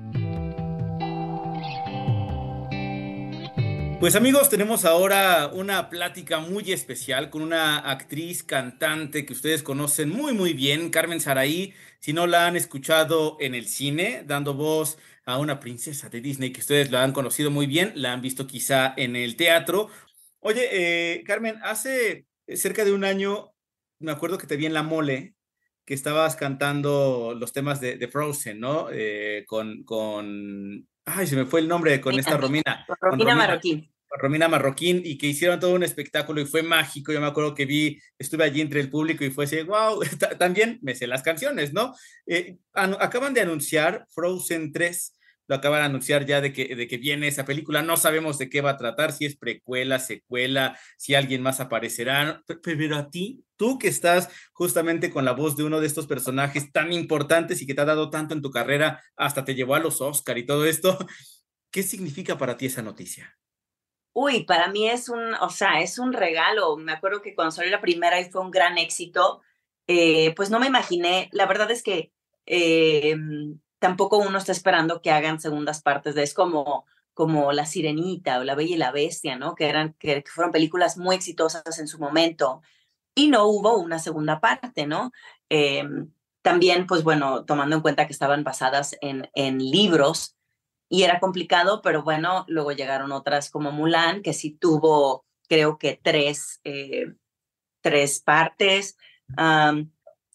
Pues 4.01 4.17
amigos, 4.17 4.49
tenemos 4.49 4.87
ahora 4.87 5.51
una 5.53 5.91
plática 5.91 6.39
muy 6.41 6.73
especial 6.73 7.29
con 7.29 7.43
una 7.43 7.77
actriz 7.79 8.43
cantante 8.43 9.27
que 9.27 9.35
ustedes 9.35 9.63
conocen 9.63 10.09
muy 10.09 10.33
muy 10.33 10.55
bien, 10.55 10.89
Carmen 10.89 11.21
Saraí. 11.21 11.75
Si 12.01 12.15
no 12.15 12.27
la 12.27 12.47
han 12.47 12.57
escuchado 12.57 13.37
en 13.39 13.55
el 13.55 13.69
cine, 13.69 14.25
dando 14.27 14.55
voz 14.55 14.97
a 15.25 15.39
una 15.39 15.61
princesa 15.61 16.09
de 16.09 16.21
Disney 16.21 16.53
que 16.53 16.61
ustedes 16.61 16.91
la 16.91 17.03
han 17.03 17.13
conocido 17.13 17.51
muy 17.51 17.67
bien, 17.67 17.93
la 17.95 18.13
han 18.13 18.23
visto 18.23 18.47
quizá 18.47 18.95
en 18.97 19.17
el 19.17 19.37
teatro. 19.37 19.89
Oye, 20.41 20.69
eh, 20.73 21.23
Carmen, 21.25 21.59
hace 21.63 22.27
cerca 22.49 22.85
de 22.85 22.93
un 22.93 23.05
año 23.05 23.53
me 24.03 24.13
acuerdo 24.13 24.39
que 24.39 24.47
te 24.47 24.57
vi 24.57 24.67
en 24.67 24.75
La 24.75 24.83
Mole, 24.83 25.35
que 25.85 25.95
estabas 25.95 26.37
cantando 26.37 27.35
los 27.39 27.53
temas 27.53 27.81
de, 27.81 27.97
de 27.97 28.09
Frozen, 28.09 28.61
¿no? 28.61 28.89
Eh, 28.91 29.45
con, 29.47 29.85
con, 29.85 30.87
ay, 31.05 31.27
se 31.27 31.37
me 31.37 31.47
fue 31.47 31.61
el 31.61 31.69
nombre, 31.69 32.01
con 32.01 32.19
esta 32.19 32.37
Romina. 32.37 32.85
Con 32.87 32.97
Romina 33.01 33.35
Marroquín. 33.35 33.92
Romina 34.19 34.49
Marroquín 34.49 35.03
y 35.05 35.19
que 35.19 35.27
hicieron 35.27 35.61
todo 35.61 35.75
un 35.75 35.83
espectáculo 35.83 36.41
y 36.41 36.47
fue 36.47 36.63
mágico. 36.63 37.13
Yo 37.13 37.21
me 37.21 37.27
acuerdo 37.27 37.55
que 37.55 37.67
vi, 37.67 37.99
estuve 38.19 38.45
allí 38.45 38.61
entre 38.61 38.81
el 38.81 38.91
público 38.91 39.25
y 39.25 39.31
fue 39.31 39.45
así, 39.45 39.63
wow, 39.63 40.01
también 40.39 40.79
me 40.83 40.95
sé 40.95 41.07
las 41.07 41.23
canciones, 41.23 41.73
¿no? 41.73 41.95
Eh, 42.27 42.59
acaban 42.75 43.35
de 43.35 43.41
anunciar 43.41 44.07
Frozen 44.11 44.73
3 44.73 45.15
lo 45.49 45.57
acaban 45.57 45.81
de 45.81 45.87
anunciar 45.87 46.25
ya 46.25 46.41
de 46.41 46.53
que, 46.53 46.75
de 46.75 46.87
que 46.87 46.99
viene 46.99 47.29
esa 47.29 47.45
película. 47.45 47.83
No 47.83 47.97
sabemos 47.97 48.39
de 48.39 48.49
qué 48.49 48.61
va 48.61 48.71
a 48.71 48.77
tratar, 48.77 49.13
si 49.13 49.27
es 49.27 49.37
precuela, 49.37 49.99
secuela, 49.99 50.79
si 50.97 51.15
alguien 51.15 51.43
más 51.43 51.61
aparecerá. 51.61 52.43
Pero 52.63 52.97
a 52.97 53.11
ti, 53.11 53.45
tú 53.57 53.79
que 53.79 53.89
estás 53.89 54.29
justamente 54.53 55.11
con 55.11 55.25
la 55.25 55.33
voz 55.33 55.57
de 55.57 55.65
uno 55.65 55.81
de 55.81 55.87
estos 55.87 56.07
personajes 56.07 56.73
tan 56.73 56.93
importantes 56.93 57.61
y 57.61 57.67
que 57.67 57.75
te 57.75 57.81
ha 57.81 57.85
dado 57.85 58.09
tanto 58.09 58.35
en 58.35 58.43
tu 58.43 58.51
carrera, 58.51 59.03
hasta 59.17 59.45
te 59.45 59.55
llevó 59.55 59.75
a 59.75 59.81
los 59.81 60.01
Oscar 60.01 60.39
y 60.39 60.47
todo 60.47 60.65
esto, 60.65 60.97
¿qué 61.71 61.83
significa 61.83 62.39
para 62.39 62.57
ti 62.57 62.67
esa 62.67 62.83
noticia? 62.83 63.37
Uy, 64.15 64.45
para 64.45 64.69
mí 64.69 64.89
es 64.89 65.09
un, 65.09 65.35
o 65.35 65.51
sea, 65.51 65.81
es 65.81 65.99
un 65.99 66.13
regalo. 66.13 66.77
Me 66.77 66.93
acuerdo 66.93 67.23
que 67.23 67.35
cuando 67.35 67.53
salió 67.53 67.71
la 67.71 67.81
primera 67.81 68.21
y 68.21 68.31
fue 68.31 68.43
un 68.43 68.51
gran 68.51 68.79
éxito, 68.79 69.41
eh, 69.87 70.35
pues 70.35 70.51
no 70.51 70.61
me 70.61 70.67
imaginé, 70.67 71.29
la 71.33 71.47
verdad 71.47 71.71
es 71.71 71.83
que 71.83 72.13
eh, 72.47 73.17
tampoco 73.79 74.19
uno 74.19 74.39
está 74.39 74.53
esperando 74.53 75.03
que 75.03 75.11
hagan 75.11 75.41
segundas 75.41 75.83
partes 75.83 76.15
de 76.15 76.23
es 76.23 76.35
como 76.35 76.85
como 77.15 77.53
La 77.53 77.67
Sirenita 77.67 78.39
o 78.39 78.45
La 78.45 78.55
Bella 78.55 78.75
y 78.75 78.79
la 78.79 78.93
Bestia, 78.93 79.37
¿no? 79.37 79.55
Que 79.55 79.69
eran 79.69 79.95
que, 79.95 80.25
fueron 80.27 80.53
películas 80.53 80.97
muy 80.97 81.15
exitosas 81.17 81.79
en 81.79 81.89
su 81.89 81.99
momento 81.99 82.63
y 83.15 83.29
no 83.29 83.47
hubo 83.47 83.77
una 83.77 83.99
segunda 83.99 84.41
parte, 84.41 84.87
¿no? 84.87 85.13
Em, 85.49 86.11
también, 86.43 86.87
pues 86.87 87.05
bueno, 87.05 87.45
tomando 87.45 87.77
en 87.77 87.83
cuenta 87.83 88.07
que 88.07 88.13
estaban 88.13 88.45
basadas 88.45 88.97
en, 89.01 89.31
en 89.35 89.59
libros 89.59 90.37
y 90.93 91.05
era 91.05 91.21
complicado, 91.21 91.81
pero 91.81 92.03
bueno, 92.03 92.45
luego 92.49 92.73
llegaron 92.73 93.13
otras 93.13 93.51
como 93.51 93.73
Mulan, 93.73 94.21
que 94.21 94.35
sí 94.35 94.51
tuvo, 94.51 95.25
creo 95.49 95.79
que 95.79 95.99
tres, 96.03 96.61
eh, 96.65 97.15
tres 97.81 98.21
partes. 98.21 98.99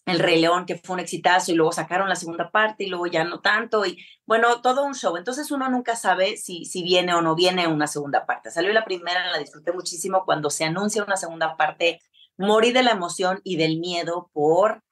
El 0.04 0.18
Rey 0.18 0.40
León, 0.40 0.66
que 0.66 0.74
fue 0.74 0.94
un 0.94 1.00
exitazo, 1.00 1.52
y 1.52 1.54
luego 1.54 1.70
sacaron 1.70 2.08
la 2.08 2.16
segunda 2.16 2.50
parte 2.50 2.82
y 2.82 2.88
luego 2.88 3.06
ya 3.06 3.22
no 3.22 3.38
tanto, 3.40 3.86
y 3.86 4.04
bueno, 4.26 4.60
todo 4.60 4.84
un 4.84 4.96
show. 4.96 5.16
Entonces 5.16 5.52
uno 5.52 5.68
nunca 5.68 5.94
sabe 5.94 6.36
si, 6.36 6.64
si 6.64 6.82
viene 6.82 7.14
o 7.14 7.22
no 7.22 7.36
viene 7.36 7.68
una 7.68 7.86
segunda 7.86 8.26
parte. 8.26 8.50
Salió 8.50 8.72
la 8.72 8.84
primera, 8.84 9.30
la 9.30 9.38
disfruté 9.38 9.70
muchísimo. 9.70 10.24
Cuando 10.24 10.50
se 10.50 10.64
anuncia 10.64 11.04
una 11.04 11.16
segunda 11.16 11.56
parte, 11.56 12.00
morí 12.36 12.72
de 12.72 12.82
la 12.82 12.90
emoción 12.90 13.40
y 13.44 13.58
del 13.58 13.78
miedo 13.78 14.28
por 14.32 14.82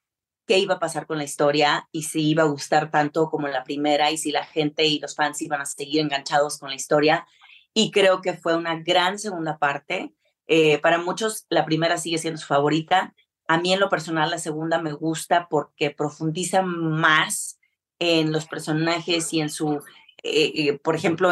qué 0.47 0.57
iba 0.57 0.75
a 0.75 0.79
pasar 0.79 1.05
con 1.05 1.17
la 1.17 1.23
historia 1.23 1.87
y 1.91 2.03
si 2.03 2.29
iba 2.29 2.43
a 2.43 2.47
gustar 2.47 2.89
tanto 2.89 3.29
como 3.29 3.47
la 3.47 3.63
primera 3.63 4.09
y 4.11 4.17
si 4.17 4.31
la 4.31 4.45
gente 4.45 4.85
y 4.85 4.99
los 4.99 5.15
fans 5.15 5.41
iban 5.41 5.61
a 5.61 5.65
seguir 5.65 6.01
enganchados 6.01 6.57
con 6.57 6.69
la 6.69 6.75
historia. 6.75 7.27
Y 7.73 7.91
creo 7.91 8.21
que 8.21 8.33
fue 8.33 8.55
una 8.55 8.75
gran 8.79 9.19
segunda 9.19 9.57
parte. 9.59 10.13
Eh, 10.47 10.79
para 10.79 10.97
muchos, 10.97 11.45
la 11.49 11.65
primera 11.65 11.97
sigue 11.97 12.17
siendo 12.17 12.39
su 12.39 12.47
favorita 12.47 13.13
a 13.47 13.59
mí 13.59 13.73
en 13.73 13.79
lo 13.79 13.89
personal 13.89 14.29
la 14.29 14.37
segunda 14.37 14.81
me 14.81 14.91
gusta 14.91 15.47
porque 15.49 15.91
profundiza 15.91 16.61
más 16.61 17.59
en 17.99 18.31
los 18.31 18.45
personajes 18.45 19.33
y 19.33 19.39
en 19.39 19.49
su, 19.49 19.81
eh, 20.21 20.51
eh, 20.55 20.79
por 20.83 20.95
ejemplo, 20.95 21.31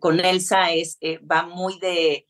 con 0.00 0.20
Elsa 0.20 0.72
es, 0.72 0.98
va 1.30 1.44
muy 1.44 1.78
de, 1.78 2.26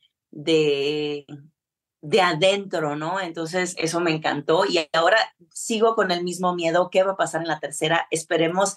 de 2.02 2.20
adentro, 2.22 2.96
¿no? 2.96 3.20
Entonces 3.20 3.74
eso 3.78 4.00
me 4.00 4.10
encantó 4.10 4.64
y 4.66 4.88
ahora 4.92 5.18
sigo 5.52 5.94
con 5.94 6.10
el 6.10 6.24
mismo 6.24 6.54
miedo. 6.54 6.90
¿Qué 6.90 7.02
va 7.02 7.12
a 7.12 7.16
pasar 7.16 7.42
en 7.42 7.48
la 7.48 7.60
tercera? 7.60 8.06
Esperemos 8.10 8.76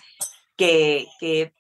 que, 0.58 1.08
que 1.20 1.54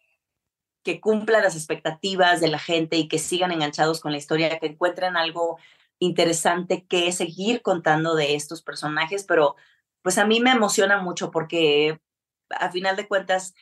que 0.83 0.99
cumpla 0.99 1.41
las 1.41 1.55
expectativas 1.55 2.41
de 2.41 2.49
la 2.49 2.59
gente 2.59 2.97
y 2.97 3.07
que 3.07 3.17
sigan 3.17 3.51
enganchados 3.51 4.01
con 4.01 4.11
la 4.11 4.17
historia, 4.17 4.59
que 4.59 4.67
encuentren 4.67 5.15
algo 5.15 5.57
interesante 5.99 6.85
que 6.85 7.11
seguir 7.11 7.61
contando 7.61 8.15
de 8.15 8.35
estos 8.35 8.61
personajes, 8.61 9.23
pero 9.23 9.55
pues 10.01 10.17
a 10.17 10.25
mí 10.25 10.41
me 10.41 10.51
emociona 10.51 11.01
mucho 11.01 11.31
porque 11.31 11.99
a 12.49 12.69
final 12.71 12.97
de 12.97 13.07
cuentas 13.07 13.55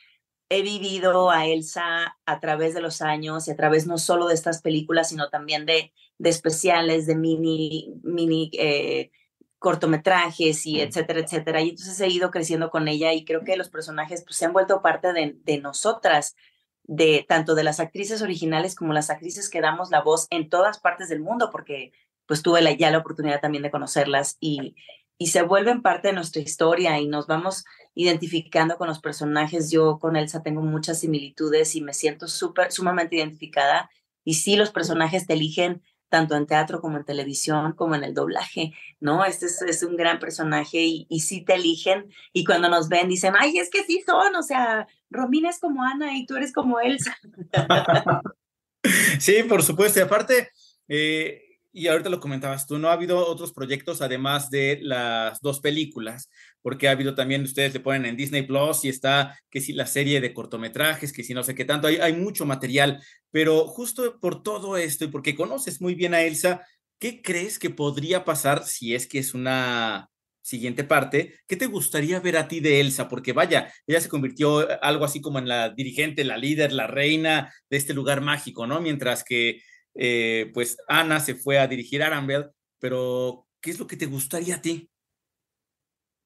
he 0.48 0.62
vivido 0.62 1.30
a 1.30 1.46
Elsa 1.46 2.18
a 2.26 2.40
través 2.40 2.74
de 2.74 2.82
los 2.82 3.00
años 3.00 3.48
y 3.48 3.50
a 3.50 3.56
través 3.56 3.86
no 3.86 3.98
solo 3.98 4.26
de 4.28 4.34
estas 4.34 4.60
películas, 4.60 5.08
sino 5.08 5.30
también 5.30 5.66
de, 5.66 5.92
de 6.18 6.30
especiales, 6.30 7.06
de 7.06 7.16
mini, 7.16 7.94
mini 8.02 8.50
eh, 8.54 9.10
cortometrajes 9.58 10.66
y 10.66 10.80
etcétera, 10.80 11.20
etcétera. 11.20 11.62
Y 11.62 11.70
entonces 11.70 11.98
he 12.00 12.08
ido 12.08 12.30
creciendo 12.30 12.70
con 12.70 12.88
ella 12.88 13.12
y 13.12 13.24
creo 13.24 13.44
que 13.44 13.56
los 13.56 13.70
personajes 13.70 14.24
pues, 14.24 14.36
se 14.36 14.44
han 14.44 14.52
vuelto 14.52 14.82
parte 14.82 15.12
de, 15.12 15.36
de 15.42 15.58
nosotras, 15.58 16.36
de 16.84 17.24
tanto 17.26 17.54
de 17.54 17.64
las 17.64 17.80
actrices 17.80 18.22
originales 18.22 18.74
como 18.74 18.92
las 18.92 19.08
actrices 19.08 19.48
que 19.48 19.60
damos 19.60 19.90
la 19.90 20.02
voz 20.02 20.26
en 20.30 20.50
todas 20.50 20.80
partes 20.80 21.08
del 21.08 21.20
mundo, 21.20 21.48
porque 21.50 21.92
pues 22.26 22.42
tuve 22.42 22.60
la, 22.60 22.72
ya 22.72 22.90
la 22.90 22.98
oportunidad 22.98 23.40
también 23.40 23.62
de 23.62 23.70
conocerlas 23.70 24.36
y, 24.40 24.74
y 25.16 25.28
se 25.28 25.42
vuelven 25.42 25.82
parte 25.82 26.08
de 26.08 26.14
nuestra 26.14 26.42
historia 26.42 26.98
y 26.98 27.06
nos 27.06 27.26
vamos 27.26 27.64
identificando 27.94 28.76
con 28.76 28.88
los 28.88 29.00
personajes. 29.00 29.70
Yo 29.70 29.98
con 29.98 30.16
Elsa 30.16 30.42
tengo 30.42 30.62
muchas 30.62 31.00
similitudes 31.00 31.74
y 31.74 31.80
me 31.80 31.94
siento 31.94 32.28
súper, 32.28 32.72
sumamente 32.72 33.16
identificada. 33.16 33.90
Y 34.24 34.34
sí, 34.34 34.56
los 34.56 34.70
personajes 34.70 35.26
te 35.26 35.34
eligen 35.34 35.82
tanto 36.08 36.36
en 36.36 36.46
teatro 36.46 36.82
como 36.82 36.98
en 36.98 37.06
televisión, 37.06 37.72
como 37.72 37.94
en 37.94 38.04
el 38.04 38.12
doblaje, 38.12 38.74
¿no? 39.00 39.24
Este 39.24 39.46
es, 39.46 39.82
un 39.82 39.96
gran 39.96 40.18
personaje 40.18 40.82
y, 40.82 41.06
y, 41.08 41.20
sí 41.20 41.40
te 41.40 41.54
eligen 41.54 42.10
y 42.34 42.44
cuando 42.44 42.68
nos 42.68 42.90
ven 42.90 43.08
dicen, 43.08 43.32
ay, 43.38 43.56
es 43.56 43.70
que 43.70 43.82
sí 43.84 44.04
son, 44.06 44.36
o 44.36 44.42
sea, 44.42 44.86
Romina 45.08 45.48
es 45.48 45.58
como 45.58 45.82
Ana 45.82 46.14
y 46.14 46.26
tú 46.26 46.36
eres 46.36 46.52
como 46.52 46.80
Elsa. 46.80 47.16
sí, 49.18 49.42
por 49.44 49.62
supuesto. 49.62 50.00
Y 50.00 50.02
aparte, 50.02 50.50
eh, 50.88 51.51
y 51.72 51.88
ahorita 51.88 52.10
lo 52.10 52.20
comentabas 52.20 52.66
tú, 52.66 52.78
¿no? 52.78 52.88
Ha 52.88 52.92
habido 52.92 53.26
otros 53.26 53.52
proyectos 53.52 54.02
además 54.02 54.50
de 54.50 54.78
las 54.82 55.40
dos 55.40 55.60
películas, 55.60 56.30
porque 56.60 56.88
ha 56.88 56.92
habido 56.92 57.14
también, 57.14 57.42
ustedes 57.42 57.72
le 57.72 57.80
ponen 57.80 58.04
en 58.04 58.16
Disney 58.16 58.42
Plus 58.42 58.84
y 58.84 58.88
está, 58.90 59.38
que 59.50 59.60
si 59.60 59.72
la 59.72 59.86
serie 59.86 60.20
de 60.20 60.34
cortometrajes, 60.34 61.12
que 61.12 61.24
si 61.24 61.34
no 61.34 61.42
sé 61.42 61.54
qué 61.54 61.64
tanto, 61.64 61.88
hay, 61.88 61.96
hay 61.96 62.12
mucho 62.12 62.44
material, 62.44 63.02
pero 63.30 63.66
justo 63.66 64.18
por 64.20 64.42
todo 64.42 64.76
esto 64.76 65.06
y 65.06 65.08
porque 65.08 65.34
conoces 65.34 65.80
muy 65.80 65.94
bien 65.94 66.14
a 66.14 66.22
Elsa, 66.22 66.66
¿qué 66.98 67.22
crees 67.22 67.58
que 67.58 67.70
podría 67.70 68.24
pasar 68.24 68.64
si 68.66 68.94
es 68.94 69.06
que 69.06 69.18
es 69.18 69.32
una 69.32 70.10
siguiente 70.42 70.84
parte, 70.84 71.38
¿qué 71.46 71.56
te 71.56 71.66
gustaría 71.66 72.20
ver 72.20 72.36
a 72.36 72.48
ti 72.48 72.60
de 72.60 72.80
Elsa? 72.80 73.08
Porque 73.08 73.32
vaya, 73.32 73.72
ella 73.86 74.00
se 74.00 74.08
convirtió 74.08 74.66
algo 74.82 75.04
así 75.04 75.20
como 75.20 75.38
en 75.38 75.48
la 75.48 75.70
dirigente, 75.70 76.24
la 76.24 76.36
líder, 76.36 76.72
la 76.72 76.88
reina 76.88 77.52
de 77.70 77.76
este 77.76 77.94
lugar 77.94 78.20
mágico, 78.20 78.66
¿no? 78.66 78.80
Mientras 78.80 79.24
que 79.24 79.62
eh, 79.94 80.50
pues 80.54 80.78
Ana 80.88 81.20
se 81.20 81.34
fue 81.34 81.58
a 81.58 81.66
dirigir 81.66 82.02
Arambel, 82.02 82.50
pero 82.78 83.46
¿qué 83.60 83.70
es 83.70 83.78
lo 83.78 83.86
que 83.86 83.96
te 83.96 84.06
gustaría 84.06 84.56
a 84.56 84.62
ti? 84.62 84.90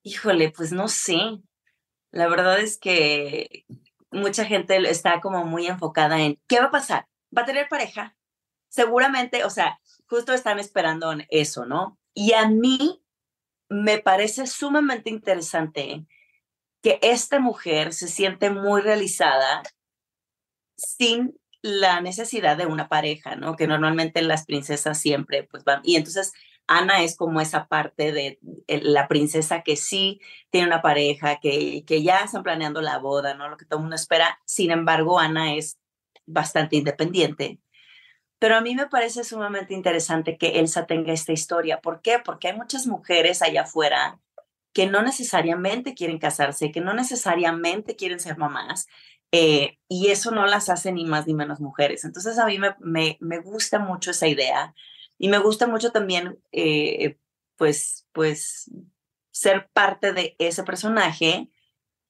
Híjole, 0.02 0.50
pues 0.50 0.72
no 0.72 0.88
sé. 0.88 1.18
La 2.12 2.28
verdad 2.28 2.60
es 2.60 2.78
que 2.78 3.66
mucha 4.10 4.44
gente 4.44 4.76
está 4.88 5.20
como 5.20 5.44
muy 5.44 5.66
enfocada 5.66 6.20
en 6.20 6.40
qué 6.46 6.60
va 6.60 6.66
a 6.66 6.70
pasar. 6.70 7.06
¿Va 7.36 7.42
a 7.42 7.46
tener 7.46 7.68
pareja? 7.68 8.16
Seguramente, 8.68 9.44
o 9.44 9.50
sea, 9.50 9.80
justo 10.06 10.32
están 10.32 10.58
esperando 10.58 11.12
en 11.12 11.26
eso, 11.28 11.66
¿no? 11.66 11.98
Y 12.14 12.32
a 12.32 12.48
mí 12.48 13.02
me 13.68 13.98
parece 13.98 14.46
sumamente 14.46 15.10
interesante 15.10 16.06
que 16.82 16.98
esta 17.02 17.40
mujer 17.40 17.92
se 17.92 18.06
siente 18.06 18.50
muy 18.50 18.80
realizada 18.80 19.62
sin 20.76 21.36
la 21.66 22.00
necesidad 22.00 22.56
de 22.56 22.66
una 22.66 22.88
pareja, 22.88 23.34
¿no? 23.34 23.56
Que 23.56 23.66
normalmente 23.66 24.22
las 24.22 24.46
princesas 24.46 25.00
siempre 25.00 25.42
pues 25.42 25.64
van. 25.64 25.80
Y 25.82 25.96
entonces 25.96 26.32
Ana 26.68 27.02
es 27.02 27.16
como 27.16 27.40
esa 27.40 27.66
parte 27.66 28.12
de 28.12 28.38
la 28.68 29.08
princesa 29.08 29.62
que 29.62 29.76
sí 29.76 30.20
tiene 30.50 30.68
una 30.68 30.80
pareja, 30.80 31.40
que, 31.40 31.84
que 31.84 32.04
ya 32.04 32.18
están 32.18 32.44
planeando 32.44 32.80
la 32.82 32.98
boda, 32.98 33.34
¿no? 33.34 33.48
Lo 33.48 33.56
que 33.56 33.64
todo 33.64 33.84
el 33.84 33.92
espera. 33.92 34.38
Sin 34.44 34.70
embargo, 34.70 35.18
Ana 35.18 35.54
es 35.56 35.78
bastante 36.24 36.76
independiente. 36.76 37.58
Pero 38.38 38.56
a 38.56 38.60
mí 38.60 38.76
me 38.76 38.86
parece 38.86 39.24
sumamente 39.24 39.74
interesante 39.74 40.38
que 40.38 40.60
Elsa 40.60 40.86
tenga 40.86 41.12
esta 41.12 41.32
historia. 41.32 41.80
¿Por 41.80 42.00
qué? 42.00 42.20
Porque 42.24 42.48
hay 42.48 42.56
muchas 42.56 42.86
mujeres 42.86 43.42
allá 43.42 43.62
afuera 43.62 44.20
que 44.72 44.86
no 44.86 45.02
necesariamente 45.02 45.94
quieren 45.94 46.18
casarse, 46.18 46.70
que 46.70 46.82
no 46.82 46.92
necesariamente 46.92 47.96
quieren 47.96 48.20
ser 48.20 48.36
mamás, 48.36 48.86
eh, 49.32 49.78
y 49.88 50.08
eso 50.08 50.30
no 50.30 50.46
las 50.46 50.68
hace 50.68 50.92
ni 50.92 51.04
más 51.04 51.26
ni 51.26 51.34
menos 51.34 51.60
mujeres. 51.60 52.04
Entonces 52.04 52.38
a 52.38 52.46
mí 52.46 52.58
me, 52.58 53.18
me, 53.20 53.38
gusta 53.40 53.78
mucho 53.78 54.10
esa 54.10 54.28
idea 54.28 54.74
y 55.18 55.28
me 55.28 55.38
gusta 55.38 55.66
mucho 55.66 55.92
también, 55.92 56.38
eh, 56.52 57.18
pues, 57.56 58.06
pues, 58.12 58.70
ser 59.30 59.68
parte 59.72 60.12
de 60.12 60.36
ese 60.38 60.62
personaje. 60.64 61.50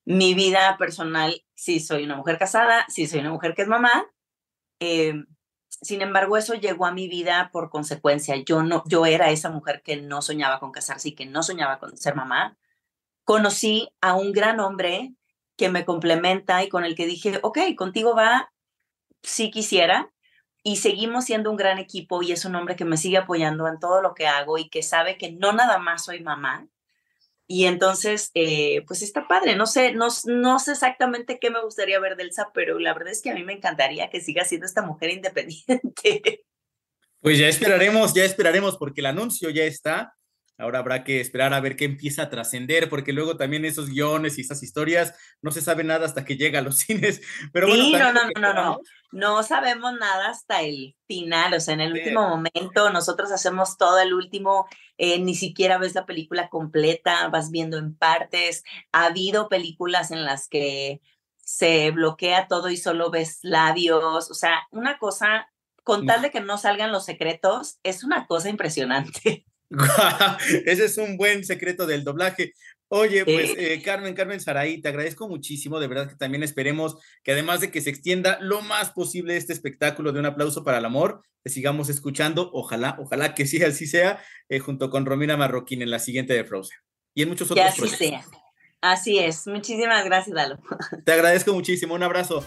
Mi 0.04 0.34
vida 0.34 0.76
personal, 0.78 1.44
sí 1.54 1.80
soy 1.80 2.04
una 2.04 2.16
mujer 2.16 2.38
casada, 2.38 2.86
sí 2.88 3.06
soy 3.08 3.20
una 3.20 3.32
mujer 3.32 3.54
que 3.54 3.62
es 3.62 3.68
mamá. 3.68 4.06
Eh, 4.78 5.24
sin 5.68 6.02
embargo, 6.02 6.36
eso 6.36 6.54
llegó 6.54 6.86
a 6.86 6.92
mi 6.92 7.08
vida 7.08 7.50
por 7.52 7.70
consecuencia. 7.70 8.36
Yo 8.36 8.62
no, 8.62 8.84
yo 8.86 9.04
era 9.06 9.30
esa 9.30 9.50
mujer 9.50 9.82
que 9.82 9.96
no 9.96 10.22
soñaba 10.22 10.60
con 10.60 10.70
casarse 10.70 11.08
y 11.08 11.14
que 11.14 11.26
no 11.26 11.42
soñaba 11.42 11.80
con 11.80 11.96
ser 11.96 12.14
mamá. 12.14 12.56
Conocí 13.24 13.88
a 14.00 14.14
un 14.14 14.32
gran 14.32 14.60
hombre 14.60 15.15
que 15.56 15.68
me 15.68 15.84
complementa 15.84 16.62
y 16.62 16.68
con 16.68 16.84
el 16.84 16.94
que 16.94 17.06
dije, 17.06 17.38
ok, 17.42 17.58
contigo 17.76 18.14
va, 18.14 18.52
si 19.22 19.50
quisiera, 19.50 20.12
y 20.62 20.76
seguimos 20.76 21.24
siendo 21.24 21.50
un 21.50 21.56
gran 21.56 21.78
equipo 21.78 22.22
y 22.22 22.32
es 22.32 22.44
un 22.44 22.56
hombre 22.56 22.74
que 22.74 22.84
me 22.84 22.96
sigue 22.96 23.18
apoyando 23.18 23.68
en 23.68 23.78
todo 23.78 24.02
lo 24.02 24.14
que 24.14 24.26
hago 24.26 24.58
y 24.58 24.68
que 24.68 24.82
sabe 24.82 25.16
que 25.16 25.30
no 25.30 25.52
nada 25.52 25.78
más 25.78 26.04
soy 26.04 26.20
mamá. 26.20 26.66
Y 27.46 27.66
entonces, 27.66 28.32
eh, 28.34 28.82
pues 28.86 29.02
está 29.02 29.28
padre. 29.28 29.54
No 29.54 29.66
sé, 29.66 29.92
no, 29.92 30.08
no 30.24 30.58
sé 30.58 30.72
exactamente 30.72 31.38
qué 31.38 31.50
me 31.50 31.62
gustaría 31.62 32.00
ver 32.00 32.16
de 32.16 32.24
Elsa, 32.24 32.50
pero 32.52 32.80
la 32.80 32.92
verdad 32.94 33.12
es 33.12 33.22
que 33.22 33.30
a 33.30 33.34
mí 33.34 33.44
me 33.44 33.52
encantaría 33.52 34.10
que 34.10 34.20
siga 34.20 34.44
siendo 34.44 34.66
esta 34.66 34.82
mujer 34.82 35.10
independiente. 35.12 36.44
Pues 37.20 37.38
ya 37.38 37.46
esperaremos, 37.46 38.12
ya 38.12 38.24
esperaremos, 38.24 38.76
porque 38.76 39.02
el 39.02 39.06
anuncio 39.06 39.50
ya 39.50 39.62
está. 39.62 40.15
Ahora 40.58 40.78
habrá 40.78 41.04
que 41.04 41.20
esperar 41.20 41.52
a 41.52 41.60
ver 41.60 41.76
qué 41.76 41.84
empieza 41.84 42.22
a 42.22 42.30
trascender, 42.30 42.88
porque 42.88 43.12
luego 43.12 43.36
también 43.36 43.66
esos 43.66 43.90
guiones 43.90 44.38
y 44.38 44.40
esas 44.40 44.62
historias 44.62 45.14
no 45.42 45.50
se 45.50 45.60
sabe 45.60 45.84
nada 45.84 46.06
hasta 46.06 46.24
que 46.24 46.36
llega 46.36 46.60
a 46.60 46.62
los 46.62 46.78
cines. 46.86 47.20
Pero 47.52 47.66
sí, 47.66 47.92
no, 47.92 48.12
no, 48.12 48.22
no, 48.24 48.40
no, 48.40 48.54
no. 48.54 48.80
No 49.12 49.42
sabemos 49.42 49.92
nada 49.98 50.30
hasta 50.30 50.62
el 50.62 50.96
final, 51.06 51.54
o 51.54 51.60
sea, 51.60 51.74
en 51.74 51.80
el 51.80 51.92
último 51.92 52.28
momento 52.28 52.90
nosotros 52.90 53.30
hacemos 53.32 53.76
todo 53.76 53.98
el 54.00 54.12
último, 54.12 54.66
eh, 54.98 55.18
ni 55.20 55.34
siquiera 55.34 55.78
ves 55.78 55.94
la 55.94 56.06
película 56.06 56.48
completa, 56.48 57.28
vas 57.28 57.50
viendo 57.50 57.78
en 57.78 57.96
partes. 57.96 58.64
Ha 58.92 59.06
habido 59.06 59.48
películas 59.48 60.10
en 60.10 60.24
las 60.24 60.48
que 60.48 61.00
se 61.36 61.92
bloquea 61.92 62.48
todo 62.48 62.70
y 62.70 62.76
solo 62.76 63.10
ves 63.10 63.38
labios, 63.42 64.30
o 64.30 64.34
sea, 64.34 64.66
una 64.72 64.98
cosa, 64.98 65.48
con 65.84 66.04
tal 66.04 66.22
de 66.22 66.30
que 66.30 66.40
no 66.40 66.58
salgan 66.58 66.90
los 66.90 67.04
secretos, 67.04 67.78
es 67.84 68.02
una 68.02 68.26
cosa 68.26 68.48
impresionante. 68.48 69.46
Ese 70.66 70.84
es 70.84 70.98
un 70.98 71.16
buen 71.16 71.44
secreto 71.44 71.86
del 71.86 72.04
doblaje. 72.04 72.52
Oye, 72.88 73.24
pues 73.24 73.52
eh, 73.56 73.82
Carmen, 73.84 74.14
Carmen 74.14 74.40
Saraí, 74.40 74.80
te 74.80 74.88
agradezco 74.88 75.28
muchísimo, 75.28 75.80
de 75.80 75.88
verdad 75.88 76.08
que 76.08 76.14
también 76.14 76.44
esperemos 76.44 76.96
que 77.24 77.32
además 77.32 77.60
de 77.60 77.72
que 77.72 77.80
se 77.80 77.90
extienda 77.90 78.38
lo 78.40 78.62
más 78.62 78.90
posible 78.90 79.36
este 79.36 79.52
espectáculo 79.52 80.12
de 80.12 80.20
un 80.20 80.26
aplauso 80.26 80.62
para 80.62 80.78
el 80.78 80.84
amor, 80.84 81.20
te 81.42 81.50
sigamos 81.50 81.88
escuchando, 81.88 82.48
ojalá, 82.52 82.96
ojalá 83.00 83.34
que 83.34 83.46
sí, 83.46 83.62
así 83.64 83.88
sea, 83.88 84.22
eh, 84.48 84.60
junto 84.60 84.88
con 84.88 85.04
Romina 85.04 85.36
Marroquín 85.36 85.82
en 85.82 85.90
la 85.90 85.98
siguiente 85.98 86.32
de 86.32 86.44
Frozen 86.44 86.78
y 87.12 87.22
en 87.22 87.28
muchos 87.28 87.50
otros 87.50 87.74
que 87.74 87.84
así 87.84 87.96
Sea. 87.96 88.24
Así 88.80 89.18
es, 89.18 89.48
muchísimas 89.48 90.04
gracias, 90.04 90.36
Dalo. 90.36 90.58
Te 91.04 91.12
agradezco 91.12 91.52
muchísimo, 91.52 91.94
un 91.94 92.04
abrazo. 92.04 92.44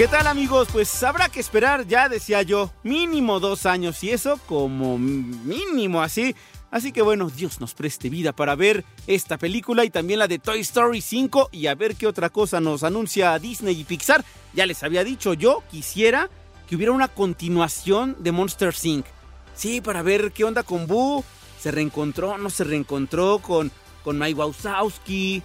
¿Qué 0.00 0.08
tal 0.08 0.26
amigos? 0.28 0.68
Pues 0.72 1.02
habrá 1.02 1.28
que 1.28 1.40
esperar, 1.40 1.86
ya 1.86 2.08
decía 2.08 2.40
yo, 2.40 2.70
mínimo 2.82 3.38
dos 3.38 3.66
años 3.66 4.02
y 4.02 4.08
eso 4.08 4.40
como 4.46 4.96
mínimo 4.96 6.00
así. 6.00 6.34
Así 6.70 6.90
que 6.90 7.02
bueno, 7.02 7.28
Dios 7.28 7.60
nos 7.60 7.74
preste 7.74 8.08
vida 8.08 8.32
para 8.32 8.54
ver 8.54 8.86
esta 9.06 9.36
película 9.36 9.84
y 9.84 9.90
también 9.90 10.18
la 10.18 10.26
de 10.26 10.38
Toy 10.38 10.60
Story 10.60 11.02
5 11.02 11.50
y 11.52 11.66
a 11.66 11.74
ver 11.74 11.96
qué 11.96 12.06
otra 12.06 12.30
cosa 12.30 12.60
nos 12.60 12.82
anuncia 12.82 13.38
Disney 13.38 13.78
y 13.78 13.84
Pixar. 13.84 14.24
Ya 14.54 14.64
les 14.64 14.82
había 14.82 15.04
dicho, 15.04 15.34
yo 15.34 15.62
quisiera 15.70 16.30
que 16.66 16.76
hubiera 16.76 16.92
una 16.92 17.08
continuación 17.08 18.16
de 18.20 18.32
Monster 18.32 18.74
Inc. 18.82 19.04
Sí, 19.54 19.82
para 19.82 20.00
ver 20.00 20.32
qué 20.32 20.44
onda 20.44 20.62
con 20.62 20.86
Boo. 20.86 21.22
Se 21.60 21.72
reencontró, 21.72 22.38
no 22.38 22.48
se 22.48 22.64
reencontró 22.64 23.40
con, 23.40 23.70
con 24.02 24.18
Mike 24.18 24.40
Wazowski. 24.40 25.42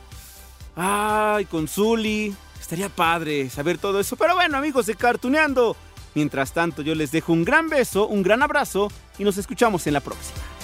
Ay, 0.77 1.43
con 1.43 1.67
Zully. 1.67 2.33
Estaría 2.65 2.89
padre 2.89 3.47
saber 3.51 3.77
todo 3.77 3.99
eso. 3.99 4.15
Pero 4.15 4.33
bueno, 4.33 4.57
amigos 4.57 4.87
de 4.87 4.95
Cartuneando. 4.95 5.77
Mientras 6.15 6.51
tanto, 6.51 6.81
yo 6.81 6.95
les 6.95 7.11
dejo 7.11 7.31
un 7.31 7.45
gran 7.45 7.69
beso, 7.69 8.07
un 8.07 8.23
gran 8.23 8.41
abrazo 8.41 8.87
y 9.19 9.23
nos 9.23 9.37
escuchamos 9.37 9.85
en 9.85 9.93
la 9.93 9.99
próxima. 9.99 10.54